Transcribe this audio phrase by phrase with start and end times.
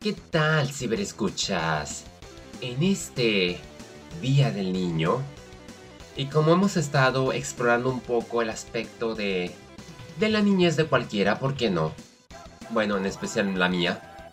[0.00, 2.04] ¿Qué tal, ciberescuchas?
[2.62, 3.60] En este
[4.22, 5.20] Día del Niño,
[6.16, 9.54] y como hemos estado explorando un poco el aspecto de,
[10.18, 11.92] de la niñez de cualquiera, ¿por qué no?
[12.70, 14.32] Bueno, en especial la mía.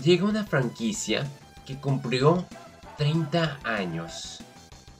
[0.00, 1.26] Llega una franquicia
[1.66, 2.46] que cumplió
[2.96, 4.38] 30 años.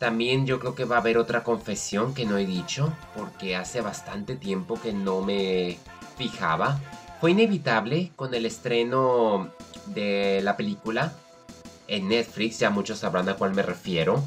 [0.00, 3.82] También yo creo que va a haber otra confesión que no he dicho, porque hace
[3.82, 5.78] bastante tiempo que no me
[6.18, 6.80] fijaba.
[7.20, 9.50] Fue inevitable con el estreno
[9.86, 11.12] de la película
[11.88, 14.22] en Netflix, ya muchos sabrán a cuál me refiero,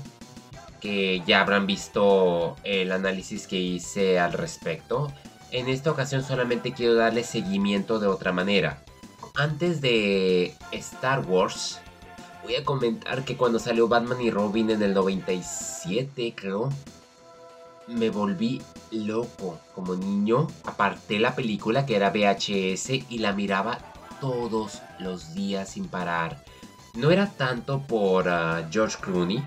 [0.80, 5.12] que ya habrán visto el análisis que hice al respecto.
[5.52, 8.82] En esta ocasión solamente quiero darle seguimiento de otra manera.
[9.36, 11.80] Antes de Star Wars,
[12.44, 16.70] voy a comentar que cuando salió Batman y Robin en el 97, creo,
[17.90, 18.62] me volví
[18.92, 20.48] loco como niño.
[20.66, 23.80] Aparté la película que era VHS y la miraba
[24.22, 26.44] todos los días sin parar.
[26.96, 29.44] No era tanto por ah, George Clooney,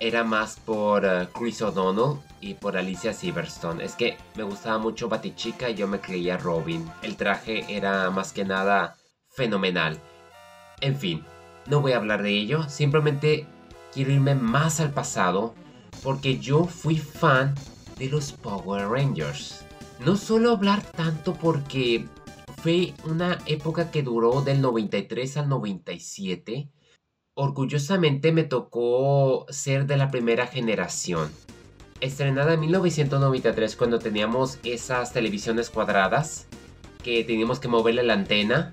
[0.00, 3.84] era más por ah, Chris O'Donnell y por Alicia Silverstone.
[3.84, 6.88] Es que me gustaba mucho Batichica y yo me creía Robin.
[7.02, 8.96] El traje era más que nada
[9.30, 9.98] fenomenal.
[10.80, 11.24] En fin,
[11.66, 13.46] no voy a hablar de ello, simplemente
[13.92, 15.54] quiero irme más al pasado
[16.02, 17.54] porque yo fui fan
[17.98, 19.64] de los Power Rangers.
[20.04, 22.06] No suelo hablar tanto porque
[22.62, 26.70] fue una época que duró del 93 al 97.
[27.34, 31.30] Orgullosamente me tocó ser de la primera generación.
[32.00, 36.46] Estrenada en 1993 cuando teníamos esas televisiones cuadradas
[37.02, 38.72] que teníamos que moverle la antena,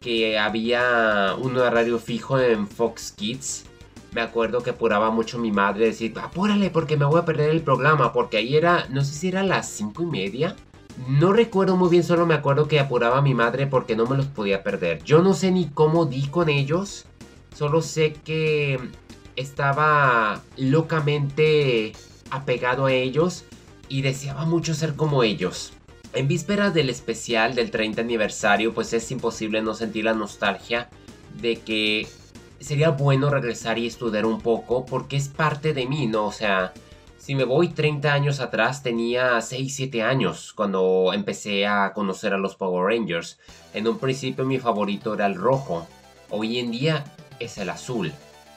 [0.00, 3.64] que había un horario fijo en Fox Kids
[4.12, 7.62] me acuerdo que apuraba mucho mi madre decir, apúrale porque me voy a perder el
[7.62, 10.56] programa, porque ahí era, no sé si era las cinco y media.
[11.06, 14.16] No recuerdo muy bien, solo me acuerdo que apuraba a mi madre porque no me
[14.16, 15.02] los podía perder.
[15.04, 17.06] Yo no sé ni cómo di con ellos,
[17.54, 18.80] solo sé que
[19.36, 21.92] estaba locamente
[22.30, 23.44] apegado a ellos
[23.88, 25.72] y deseaba mucho ser como ellos.
[26.14, 30.88] En vísperas del especial del 30 aniversario, pues es imposible no sentir la nostalgia
[31.40, 32.08] de que
[32.60, 36.26] sería bueno regresar y estudiar un poco porque es parte de mí, ¿no?
[36.26, 36.72] O sea,
[37.16, 42.38] si me voy 30 años atrás, tenía 6, 7 años cuando empecé a conocer a
[42.38, 43.38] los Power Rangers.
[43.74, 45.86] En un principio mi favorito era el rojo,
[46.30, 47.04] hoy en día
[47.38, 48.12] es el azul.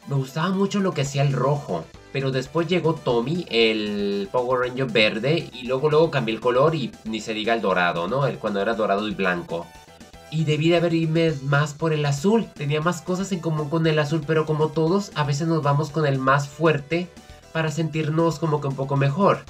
[0.08, 4.92] Me gustaba mucho lo que hacía el rojo, pero después llegó Tommy, el Power Ranger
[4.92, 8.26] verde, y luego luego cambié el color y ni se diga el dorado, ¿no?
[8.26, 9.68] El cuando era dorado y blanco
[10.32, 12.48] y debí de haber irme más por el azul.
[12.56, 15.90] Tenía más cosas en común con el azul, pero como todos, a veces nos vamos
[15.92, 17.10] con el más fuerte
[17.52, 19.44] para sentirnos como que un poco mejor.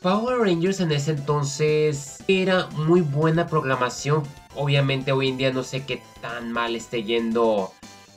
[0.00, 4.22] Power Rangers en ese entonces era muy buena programación.
[4.54, 7.72] Obviamente hoy en día no sé qué tan mal esté yendo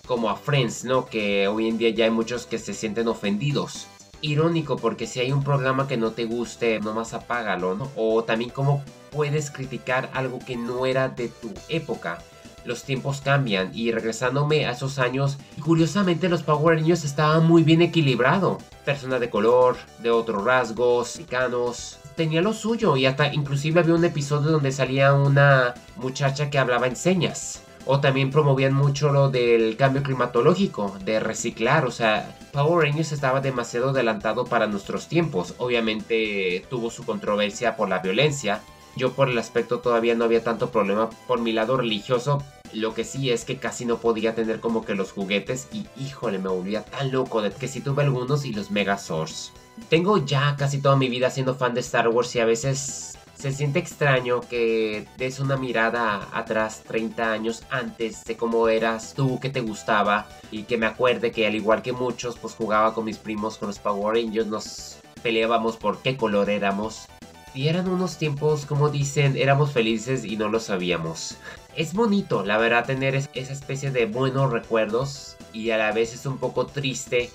[0.07, 1.05] como a Friends, ¿no?
[1.05, 3.87] Que hoy en día ya hay muchos que se sienten ofendidos
[4.21, 7.91] irónico porque si hay un programa que no te guste, nomás apágalo, ¿no?
[7.95, 12.19] O también cómo puedes criticar algo que no era de tu época.
[12.65, 17.81] Los tiempos cambian y regresándome a esos años, curiosamente los Power Rangers estaban muy bien
[17.83, 18.57] equilibrado.
[18.83, 24.05] Personas de color, de otros rasgos, mexicanos, tenía lo suyo y hasta inclusive había un
[24.05, 27.61] episodio donde salía una muchacha que hablaba en señas.
[27.85, 33.41] O también promovían mucho lo del cambio climatológico, de reciclar, o sea, Power Rangers estaba
[33.41, 35.53] demasiado adelantado para nuestros tiempos.
[35.57, 38.61] Obviamente tuvo su controversia por la violencia.
[38.95, 42.41] Yo por el aspecto todavía no había tanto problema por mi lado religioso.
[42.73, 46.39] Lo que sí es que casi no podía tener como que los juguetes y híjole
[46.39, 49.51] me volvía tan loco de que si tuve algunos y los Megazords.
[49.89, 53.51] Tengo ya casi toda mi vida siendo fan de Star Wars y a veces se
[53.51, 59.49] siente extraño que des una mirada atrás 30 años antes de cómo eras tú, que
[59.49, 63.17] te gustaba y que me acuerde que al igual que muchos pues jugaba con mis
[63.17, 67.07] primos con los Power Rangers, nos peleábamos por qué color éramos.
[67.53, 71.37] Y eran unos tiempos, como dicen, éramos felices y no lo sabíamos.
[71.75, 76.25] Es bonito, la verdad, tener esa especie de buenos recuerdos y a la vez es
[76.25, 77.29] un poco triste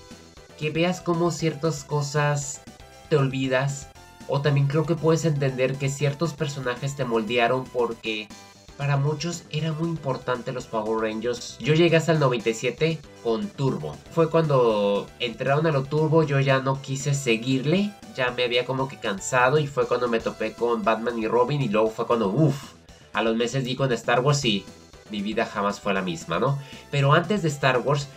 [0.59, 2.61] que veas cómo ciertas cosas
[3.09, 3.90] te olvidas
[4.33, 8.29] o también creo que puedes entender que ciertos personajes te moldearon porque
[8.77, 11.57] para muchos era muy importante los Power Rangers.
[11.59, 13.93] Yo llegué hasta el 97 con Turbo.
[14.13, 17.93] Fue cuando entraron a lo Turbo, yo ya no quise seguirle.
[18.15, 21.61] Ya me había como que cansado y fue cuando me topé con Batman y Robin
[21.61, 22.71] y luego fue cuando, uff,
[23.11, 24.63] a los meses di con Star Wars y
[25.09, 26.57] mi vida jamás fue la misma, ¿no?
[26.89, 28.07] Pero antes de Star Wars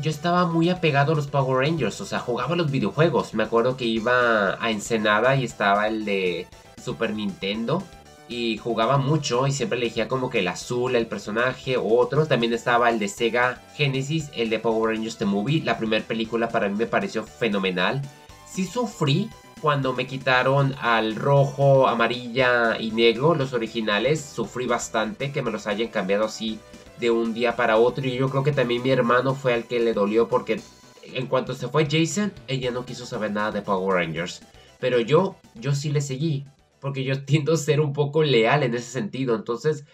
[0.00, 3.34] yo estaba muy apegado a los Power Rangers, o sea, jugaba los videojuegos.
[3.34, 6.46] Me acuerdo que iba a Ensenada y estaba el de
[6.82, 7.82] Super Nintendo.
[8.28, 12.26] y jugaba mucho y siempre elegía como que el azul, el personaje o otro.
[12.26, 15.62] También estaba el de Sega Genesis, el de Power Rangers The Movie.
[15.62, 18.02] La primera película para mí me pareció fenomenal.
[18.46, 24.20] Sí sufrí cuando me quitaron al rojo, amarilla y negro, los originales.
[24.20, 26.58] Sufrí bastante que me los hayan cambiado así
[26.98, 28.06] de un día para otro.
[28.06, 30.60] Y yo creo que también mi hermano fue al que le dolió porque
[31.02, 34.42] en cuanto se fue Jason, ella no quiso saber nada de Power Rangers.
[34.80, 36.44] Pero yo, yo sí le seguí
[36.80, 39.34] porque yo tiendo a ser un poco leal en ese sentido.
[39.34, 39.84] Entonces,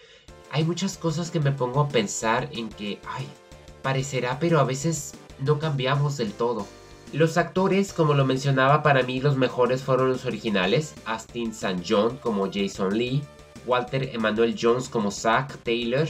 [0.51, 3.27] hay muchas cosas que me pongo a pensar en que, ay,
[3.81, 6.67] parecerá, pero a veces no cambiamos del todo.
[7.11, 10.95] Los actores, como lo mencionaba, para mí los mejores fueron los originales.
[11.05, 11.83] Austin St.
[11.87, 13.23] John como Jason Lee,
[13.65, 16.07] Walter Emmanuel Jones como Zack Taylor,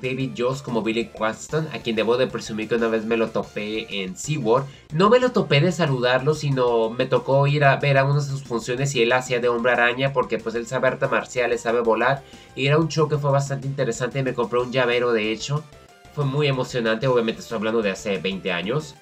[0.00, 3.30] David Joss como Billy Quaston, a quien debo de presumir que una vez me lo
[3.30, 4.66] topé en SeaWorld.
[4.92, 8.26] No me lo topé de saludarlo, sino me tocó ir a ver a una de
[8.26, 11.80] sus funciones y él hacía de hombre araña porque pues él sabe arte marciales, sabe
[11.80, 12.22] volar.
[12.54, 15.64] Y era un show que fue bastante interesante, me compré un llavero de hecho.
[16.14, 18.94] Fue muy emocionante, obviamente estoy hablando de hace 20 años.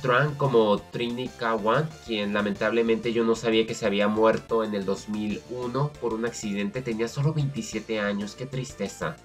[0.00, 4.84] Tran como Trini Kawan, quien lamentablemente yo no sabía que se había muerto en el
[4.84, 9.16] 2001 por un accidente, tenía solo 27 años, qué tristeza.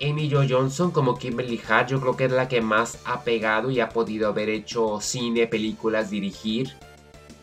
[0.00, 3.70] Amy Jo Johnson como Kimberly Hart, yo creo que es la que más ha pegado
[3.70, 6.72] y ha podido haber hecho cine, películas, dirigir.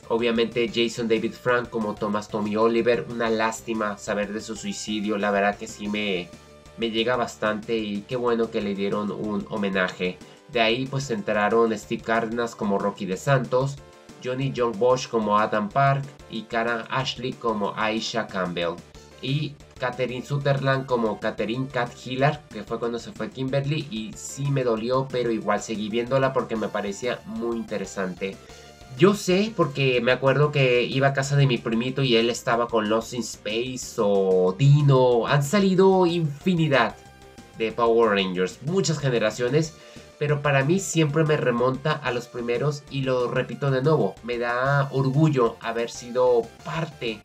[0.08, 5.32] Obviamente Jason David Frank como Thomas Tommy Oliver, una lástima saber de su suicidio, la
[5.32, 6.30] verdad que sí me,
[6.78, 10.18] me llega bastante y qué bueno que le dieron un homenaje.
[10.54, 13.76] De ahí pues entraron Steve Cárdenas como Rocky de Santos,
[14.24, 18.76] Johnny John Bosch como Adam Park y Karen Ashley como Aisha Campbell.
[19.22, 24.50] Y Catherine Sutherland como Catherine Cat Hiller, que fue cuando se fue Kimberly, y sí
[24.50, 28.38] me dolió, pero igual seguí viéndola porque me parecía muy interesante.
[28.98, 32.68] Yo sé porque me acuerdo que iba a casa de mi primito y él estaba
[32.68, 35.28] con Lost in Space o Dino.
[35.28, 36.96] Han salido infinidad
[37.58, 39.74] de Power Rangers, muchas generaciones,
[40.18, 44.38] pero para mí siempre me remonta a los primeros y lo repito de nuevo, me
[44.38, 47.20] da orgullo haber sido parte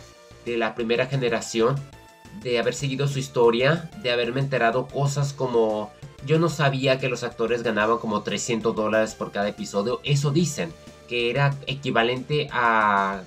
[0.45, 1.77] de la primera generación
[2.43, 5.91] de haber seguido su historia, de haberme enterado cosas como
[6.27, 10.01] yo no sabía que los actores ganaban como 300 dólares por cada episodio.
[10.05, 10.73] Eso dicen,
[11.09, 13.23] que era equivalente a,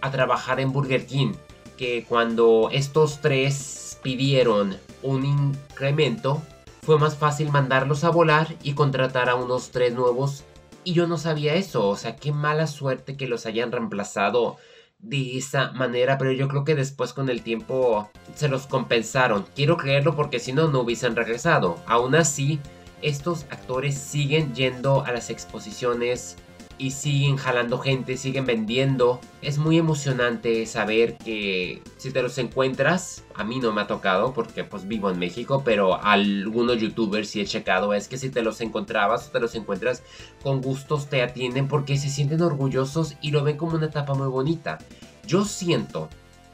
[0.00, 1.32] a trabajar en Burger King.
[1.76, 6.42] Que cuando estos tres pidieron un incremento,
[6.82, 10.44] fue más fácil mandarlos a volar y contratar a unos tres nuevos.
[10.84, 14.56] Y yo no sabía eso, o sea, qué mala suerte que los hayan reemplazado
[14.98, 19.46] de esa manera, pero yo creo que después con el tiempo se los compensaron.
[19.54, 21.78] Quiero creerlo porque si no, no hubiesen regresado.
[21.86, 22.60] Aún así,
[23.02, 26.36] estos actores siguen yendo a las exposiciones
[26.78, 29.20] y siguen jalando gente, siguen vendiendo.
[29.42, 34.32] Es muy emocionante saber que si te los encuentras, a mí no me ha tocado
[34.34, 38.42] porque pues vivo en México, pero algunos youtubers sí he checado es que si te
[38.42, 40.02] los encontrabas o te los encuentras
[40.42, 44.28] con gustos te atienden porque se sienten orgullosos y lo ven como una etapa muy
[44.28, 44.78] bonita.
[45.26, 46.08] Yo siento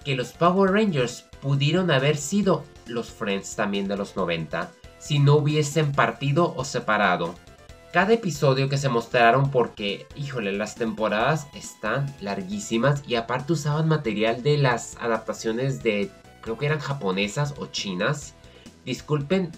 [0.05, 5.35] que los Power Rangers pudieron haber sido los Friends también de los 90 si no
[5.35, 7.35] hubiesen partido o separado
[7.93, 14.43] cada episodio que se mostraron porque, híjole, las temporadas están larguísimas y aparte usaban material
[14.43, 18.35] de las adaptaciones de, creo que eran japonesas o chinas.
[18.87, 19.53] Disculpen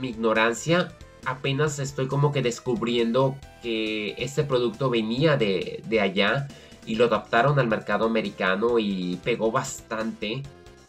[0.00, 0.92] mi ignorancia,
[1.26, 6.48] apenas estoy como que descubriendo que este producto venía de, de allá
[6.86, 10.42] y lo adaptaron al mercado americano y pegó bastante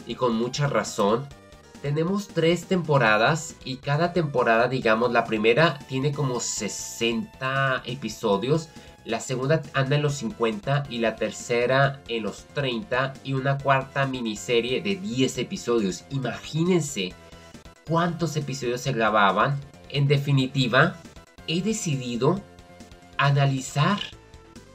[0.07, 1.27] y con mucha razón.
[1.81, 8.69] Tenemos tres temporadas y cada temporada, digamos, la primera tiene como 60 episodios,
[9.05, 14.05] la segunda anda en los 50 y la tercera en los 30 y una cuarta
[14.05, 16.03] miniserie de 10 episodios.
[16.09, 17.13] Imagínense
[17.87, 19.59] cuántos episodios se grababan.
[19.89, 20.97] En definitiva,
[21.47, 22.41] he decidido
[23.17, 23.99] analizar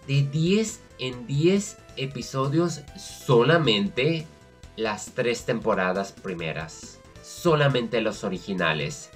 [0.07, 4.27] de 10 en 10 episodios solamente
[4.77, 7.01] las tres temporadas primeras.
[7.23, 9.11] Solamente los originales.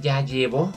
[0.00, 0.72] Ya llevo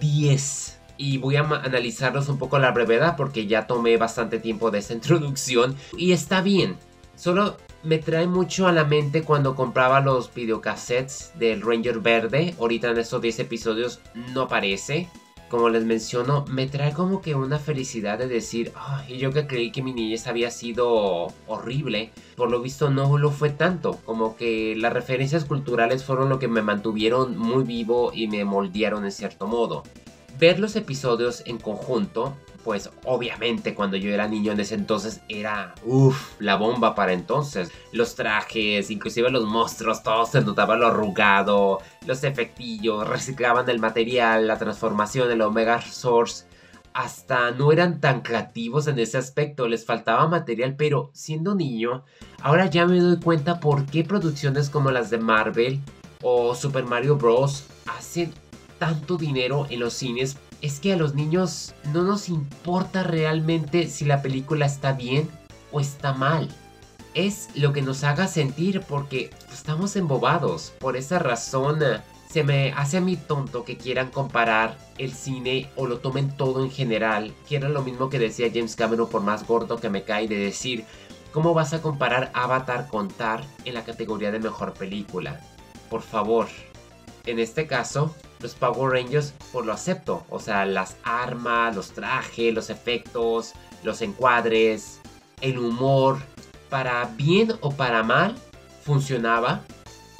[0.00, 0.78] 10.
[0.96, 4.78] Y voy a analizarlos un poco a la brevedad porque ya tomé bastante tiempo de
[4.78, 5.76] esa introducción.
[5.96, 6.76] Y está bien.
[7.16, 12.54] Solo me trae mucho a la mente cuando compraba los videocassettes del Ranger Verde.
[12.58, 14.00] Ahorita en estos 10 episodios
[14.32, 15.08] no aparece
[15.54, 18.72] como les menciono, me trae como que una felicidad de decir,
[19.06, 23.30] y yo que creí que mi niñez había sido horrible, por lo visto no lo
[23.30, 28.26] fue tanto, como que las referencias culturales fueron lo que me mantuvieron muy vivo y
[28.26, 29.84] me moldearon en cierto modo.
[30.40, 32.34] Ver los episodios en conjunto
[32.64, 37.70] pues obviamente cuando yo era niño en ese entonces era, uff, la bomba para entonces.
[37.92, 44.48] Los trajes, inclusive los monstruos, todo se notaba lo arrugado, los efectillos, reciclaban el material,
[44.48, 46.46] la transformación, el Omega Source.
[46.94, 52.04] Hasta no eran tan creativos en ese aspecto, les faltaba material, pero siendo niño,
[52.40, 55.80] ahora ya me doy cuenta por qué producciones como las de Marvel
[56.22, 57.66] o Super Mario Bros.
[57.86, 58.32] hacen
[58.78, 64.06] tanto dinero en los cines es que a los niños no nos importa realmente si
[64.06, 65.28] la película está bien
[65.72, 66.48] o está mal.
[67.12, 70.72] Es lo que nos haga sentir porque estamos embobados.
[70.80, 71.80] Por esa razón
[72.30, 76.64] se me hace a mí tonto que quieran comparar el cine o lo tomen todo
[76.64, 77.34] en general.
[77.46, 80.38] Que era lo mismo que decía James Cameron por más gordo que me cae de
[80.38, 80.86] decir
[81.30, 85.40] ¿Cómo vas a comparar Avatar con Tar en la categoría de mejor película?
[85.90, 86.46] Por favor.
[87.26, 90.24] En este caso, los Power Rangers pues lo acepto.
[90.28, 95.00] O sea, las armas, los trajes, los efectos, los encuadres,
[95.40, 96.18] el humor,
[96.68, 98.36] para bien o para mal,
[98.82, 99.62] funcionaba.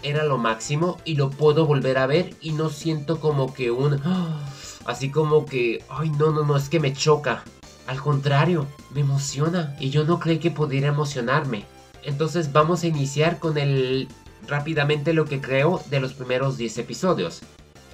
[0.03, 4.01] Era lo máximo y lo puedo volver a ver y no siento como que un...
[4.87, 5.85] Así como que...
[5.91, 7.45] Ay, no, no, no, es que me choca.
[7.87, 11.67] Al contrario, me emociona y yo no creí que pudiera emocionarme.
[12.03, 14.09] Entonces vamos a iniciar con el
[14.47, 17.43] rápidamente lo que creo de los primeros 10 episodios.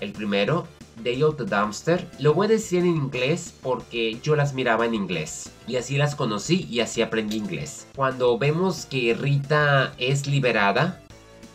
[0.01, 0.67] El primero,
[1.03, 4.95] Day of the Dumpster, lo voy a decir en inglés porque yo las miraba en
[4.95, 5.51] inglés.
[5.67, 7.87] Y así las conocí y así aprendí inglés.
[7.95, 11.01] Cuando vemos que Rita es liberada,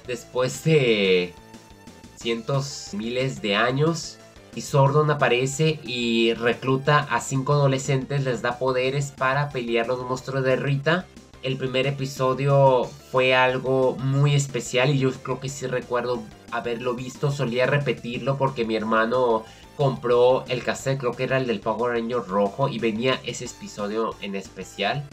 [0.08, 1.34] después de
[2.18, 4.18] cientos, miles de años,
[4.56, 10.44] y Sordon aparece y recluta a cinco adolescentes, les da poderes para pelear los monstruos
[10.44, 11.06] de Rita
[11.46, 17.32] el primer episodio fue algo muy especial y yo creo que sí recuerdo haberlo visto,
[17.32, 19.44] solía repetirlo porque mi hermano
[19.78, 24.16] compró el cassette, creo que era el del Power Ranger rojo y venía ese episodio
[24.22, 25.08] en especial.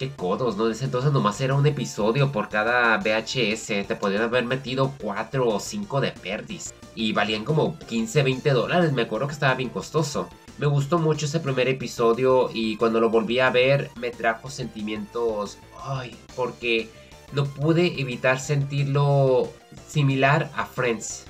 [0.00, 0.66] Qué codos, ¿no?
[0.66, 3.86] Desde entonces nomás era un episodio por cada VHS.
[3.86, 6.74] Te podían haber metido 4 o 5 de perdis.
[6.94, 8.92] Y valían como 15, 20 dólares.
[8.92, 10.28] Me acuerdo que estaba bien costoso.
[10.58, 15.58] Me gustó mucho ese primer episodio y cuando lo volví a ver me trajo sentimientos,
[15.82, 16.88] ay, porque
[17.32, 19.52] no pude evitar sentirlo
[19.86, 21.26] similar a Friends.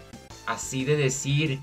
[0.47, 1.59] Así de decir,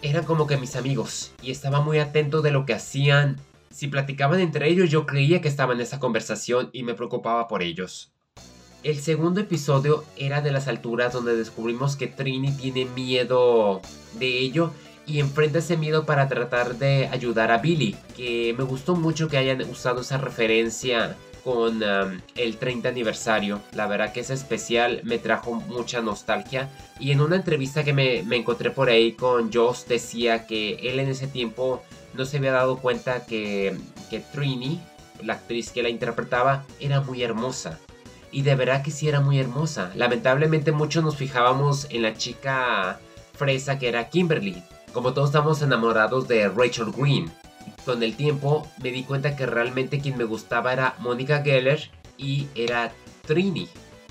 [0.00, 3.40] eran como que mis amigos y estaba muy atento de lo que hacían.
[3.70, 7.64] Si platicaban entre ellos yo creía que estaban en esa conversación y me preocupaba por
[7.64, 8.12] ellos.
[8.84, 13.80] El segundo episodio era de las alturas donde descubrimos que Trini tiene miedo
[14.20, 14.70] de ello
[15.06, 17.96] y enfrenta ese miedo para tratar de ayudar a Billy.
[18.16, 21.80] Que me gustó mucho que hayan usado esa referencia con
[22.34, 23.60] el 30 aniversario.
[23.72, 26.68] La verdad que es especial, me trajo mucha nostalgia.
[26.98, 31.08] Y en una entrevista que me, encontré por ahí con Joss decía que él en
[31.08, 31.84] ese tiempo
[32.14, 33.78] no se había dado cuenta que,
[34.10, 34.80] que Trini,
[35.22, 37.78] la actriz que la interpretaba, era muy hermosa.
[38.32, 39.92] Y de verdad que sí era muy hermosa.
[39.94, 42.98] Lamentablemente muchos nos fijábamos en la chica
[43.34, 44.64] fresa que era Kimberly.
[44.96, 47.30] Como todos estamos enamorados de Rachel Green.
[47.84, 52.48] Con el tiempo me di cuenta que realmente quien me gustaba era Mónica Geller y
[52.54, 52.94] era
[53.26, 53.68] Trini.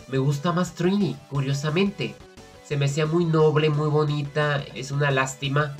[0.10, 2.13] Me gusta más Trini, curiosamente.
[2.63, 4.63] Se me hacía muy noble, muy bonita.
[4.75, 5.75] Es una lástima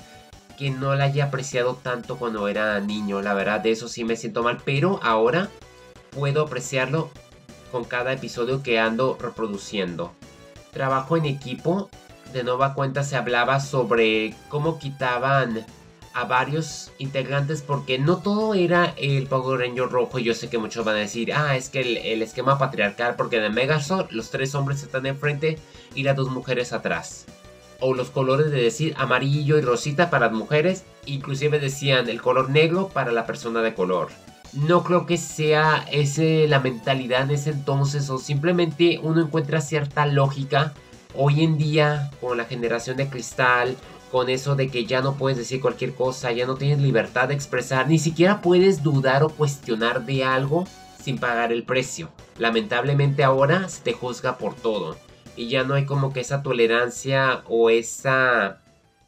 [0.58, 3.22] que no la haya apreciado tanto cuando era niño.
[3.22, 4.58] La verdad, de eso sí me siento mal.
[4.66, 5.50] Pero ahora
[6.10, 7.12] puedo apreciarlo
[7.72, 10.14] con cada episodio que ando reproduciendo.
[10.74, 11.92] Trabajo en equipo
[12.36, 15.66] de nueva cuenta se hablaba sobre cómo quitaban
[16.14, 20.20] a varios integrantes porque no todo era el Power Ranger rojo.
[20.20, 23.44] Yo sé que muchos van a decir, ah, es que el, esquema patriarcal, porque en
[23.44, 25.58] el Megazord los tres hombres están enfrente
[25.94, 27.26] y las dos mujeres atrás.
[27.80, 32.50] O los colores de decir amarillo y rosita para las mujeres, inclusive decían el color
[32.50, 34.10] negro para la persona de color.
[34.52, 40.06] No creo que sea ese la mentalidad en ese entonces o simplemente uno encuentra cierta
[40.06, 40.74] lógica
[41.18, 43.76] hoy en día, con la generación de cristal,
[44.12, 47.34] con eso de que ya no puedes decir cualquier cosa, ya no tienes libertad de
[47.34, 50.66] expresar, ni siquiera puedes dudar o cuestionar de algo
[51.02, 52.10] sin pagar el precio.
[52.38, 54.96] Lamentablemente ahora se te juzga por todo
[55.36, 58.62] y ya no hay como que esa tolerancia o esa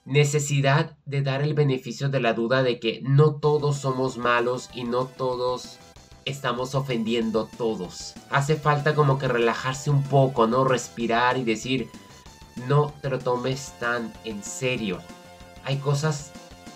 [0.06, 4.84] necesidad de dar el beneficio de la duda de que no todos somos malos y
[4.84, 5.80] no todos
[6.28, 8.14] estamos ofendiendo todos.
[8.30, 10.64] Hace falta como que relajarse un poco, ¿no?
[10.64, 11.90] Respirar y decir,
[12.68, 15.00] no te lo tomes tan en serio.
[15.64, 16.32] Hay cosas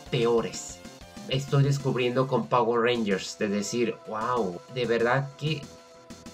[0.10, 0.79] peores.
[1.27, 5.62] Estoy descubriendo con Power Rangers de decir, wow, de verdad que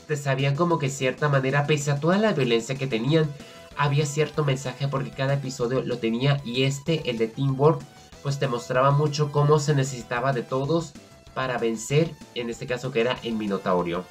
[0.08, 3.30] te sabían como que cierta manera, pese a toda la violencia que tenían,
[3.76, 7.82] había cierto mensaje porque cada episodio lo tenía y este, el de Teamwork,
[8.24, 10.94] pues te mostraba mucho cómo se necesitaba de todos
[11.38, 14.04] para vencer, en este caso que era el Minotaurio.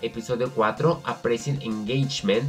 [0.00, 2.48] Episodio 4, A Present Engagement,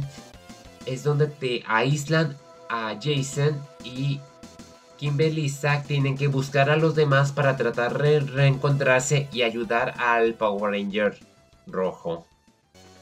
[0.86, 2.36] es donde te aíslan
[2.70, 4.20] a Jason y
[4.98, 9.94] Kimberly y Zack tienen que buscar a los demás para tratar de reencontrarse y ayudar
[9.98, 11.18] al Power Ranger
[11.66, 12.24] rojo.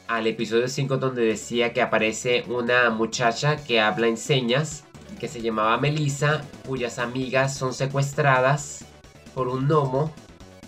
[0.08, 4.84] Al episodio 5 donde decía que aparece una muchacha que habla en señas,
[5.20, 8.86] que se llamaba Melissa, cuyas amigas son secuestradas
[9.34, 10.10] por un gnomo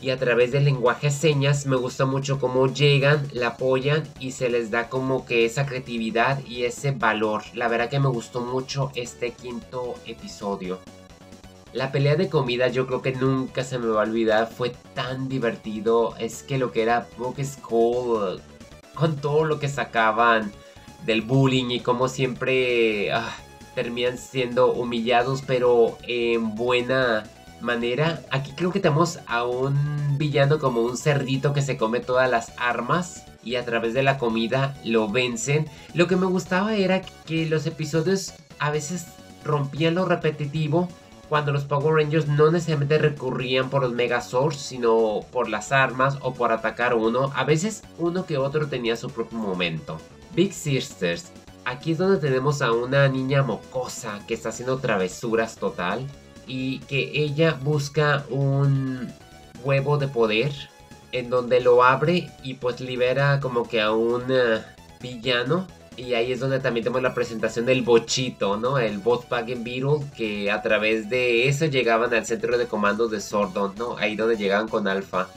[0.00, 4.48] y a través del lenguaje señas me gusta mucho cómo llegan, la apoyan y se
[4.48, 7.42] les da como que esa creatividad y ese valor.
[7.54, 10.78] La verdad que me gustó mucho este quinto episodio.
[11.72, 15.28] La pelea de comida yo creo que nunca se me va a olvidar, fue tan
[15.28, 18.40] divertido, es que lo que era Book School,
[18.94, 20.50] con todo lo que sacaban
[21.04, 23.36] del bullying y como siempre ah,
[23.74, 27.24] terminan siendo humillados pero en buena
[27.60, 28.22] manera.
[28.30, 32.52] Aquí creo que tenemos a un villano como un cerdito que se come todas las
[32.58, 35.66] armas y a través de la comida lo vencen.
[35.94, 39.06] Lo que me gustaba era que los episodios a veces
[39.44, 40.88] rompían lo repetitivo
[41.28, 46.32] cuando los Power Rangers no necesariamente recurrían por los Megazords, sino por las armas o
[46.32, 47.30] por atacar uno.
[47.34, 49.98] A veces uno que otro tenía su propio momento.
[50.34, 51.32] Big Sisters.
[51.64, 56.06] Aquí es donde tenemos a una niña mocosa que está haciendo travesuras total.
[56.48, 59.12] Y que ella busca un
[59.62, 60.52] huevo de poder.
[61.12, 64.62] En donde lo abre y pues libera como que a un eh,
[65.00, 65.66] villano
[65.98, 68.78] y ahí es donde también tenemos la presentación del bochito, ¿no?
[68.78, 73.74] El Volkswagen Beetle, que a través de eso llegaban al centro de comando de Sordon,
[73.76, 73.96] ¿no?
[73.98, 75.28] Ahí donde llegaban con Alpha.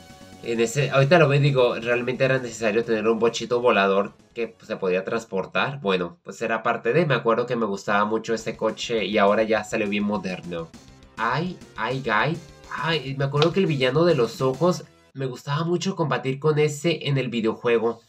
[0.43, 4.67] En ese, ahorita lo veo digo, realmente era necesario tener un bochito volador que pues,
[4.67, 5.79] se podía transportar.
[5.81, 9.41] Bueno, pues era parte de, me acuerdo que me gustaba mucho ese coche y ahora
[9.43, 10.69] ya salió bien moderno.
[11.17, 12.37] Ay, ay, guy.
[12.71, 17.07] Ay, me acuerdo que el villano de los ojos me gustaba mucho combatir con ese
[17.07, 18.01] en el videojuego.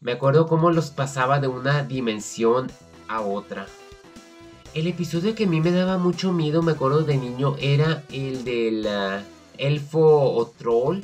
[0.00, 2.70] Me acuerdo cómo los pasaba de una dimensión
[3.08, 3.66] a otra.
[4.74, 8.44] El episodio que a mí me daba mucho miedo, me acuerdo de niño, era el
[8.44, 9.22] del ah,
[9.56, 11.00] elfo o troll,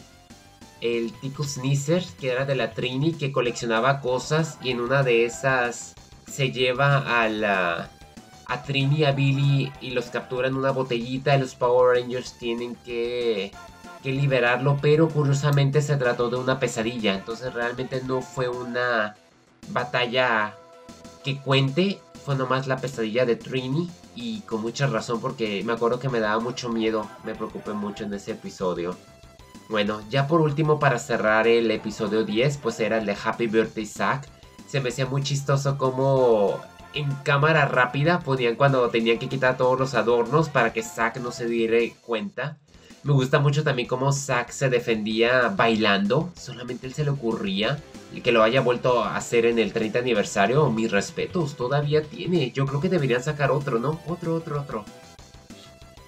[0.82, 5.24] el Tico Sneezer, que era de la Trini, que coleccionaba cosas y en una de
[5.24, 5.94] esas
[6.26, 7.90] se lleva a la
[8.52, 12.76] a Trini, a Billy y los captura en una botellita y los Power Rangers tienen
[12.84, 13.52] que
[14.02, 19.16] que liberarlo, pero curiosamente se trató de una pesadilla, entonces realmente no fue una
[19.68, 20.54] batalla
[21.24, 26.00] que cuente, fue nomás la pesadilla de Trini y con mucha razón porque me acuerdo
[26.00, 28.96] que me daba mucho miedo, me preocupé mucho en ese episodio.
[29.68, 33.86] Bueno, ya por último para cerrar el episodio 10, pues era el de Happy Birthday
[33.86, 34.28] Zack.
[34.68, 36.60] Se me hacía muy chistoso como
[36.94, 41.32] en cámara rápida ponían cuando tenían que quitar todos los adornos para que Zack no
[41.32, 42.58] se diera cuenta.
[43.04, 46.30] Me gusta mucho también cómo Zack se defendía bailando.
[46.36, 47.80] Solamente él se le ocurría.
[48.22, 50.70] Que lo haya vuelto a hacer en el 30 aniversario.
[50.70, 52.52] Mis respetos, todavía tiene.
[52.52, 54.00] Yo creo que deberían sacar otro, ¿no?
[54.06, 54.84] Otro, otro, otro.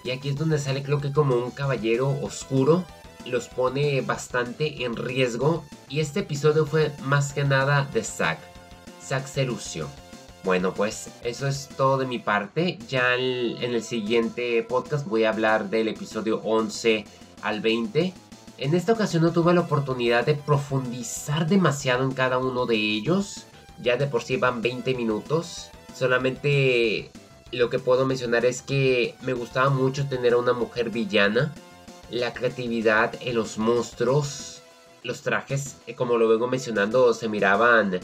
[0.05, 2.85] Y aquí es donde sale creo que como un caballero oscuro.
[3.27, 5.65] Los pone bastante en riesgo.
[5.89, 8.39] Y este episodio fue más que nada de Zack.
[9.03, 9.89] Zack se lució.
[10.45, 12.79] Bueno, pues eso es todo de mi parte.
[12.87, 17.07] Ya en el siguiente podcast voy a hablar del episodio 11
[17.41, 18.13] al 20.
[18.59, 23.47] En esta ocasión no tuve la oportunidad de profundizar demasiado en cada uno de ellos.
[23.81, 25.71] Ya de por sí van 20 minutos.
[25.97, 27.11] Solamente
[27.51, 31.55] lo que puedo mencionar es que me gustaba mucho tener a una mujer villana.
[32.11, 34.61] La creatividad en los monstruos.
[35.05, 38.01] Los trajes, eh, como lo vengo mencionando, se miraban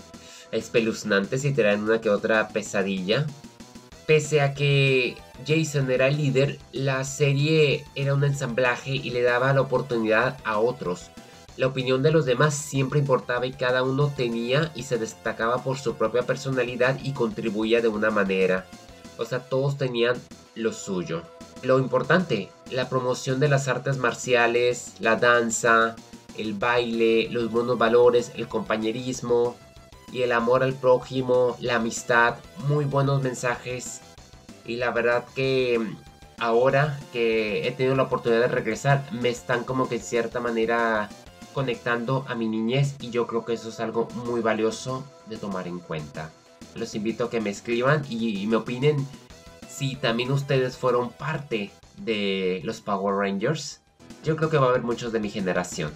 [0.53, 3.27] espeluznantes y traen una que otra pesadilla.
[4.07, 9.53] Pese a que Jason era el líder, la serie era un ensamblaje y le daba
[9.53, 11.11] la oportunidad a otros.
[11.57, 15.79] La opinión de los demás siempre importaba y cada uno tenía y se destacaba por
[15.79, 18.67] su propia personalidad y contribuía de una manera.
[19.19, 20.17] O sea, todos tenían
[20.55, 21.23] lo suyo.
[21.63, 25.95] Lo importante, la promoción de las artes marciales, la danza,
[26.39, 29.57] el baile, los buenos valores, el compañerismo,
[30.13, 32.37] y el amor al prójimo, la amistad,
[32.69, 34.01] muy buenos mensajes.
[34.65, 35.81] Y la verdad que
[36.39, 41.09] ahora que he tenido la oportunidad de regresar, me están como que en cierta manera
[41.53, 45.69] conectando a mi niñez y yo creo que eso es algo muy valioso de tomar
[45.69, 46.31] en cuenta.
[46.75, 49.07] Los invito a que me escriban y, me opinen
[49.69, 53.81] si también ustedes fueron parte de los Power Rangers.
[54.25, 55.93] Yo creo que va a haber muchos de mi generación.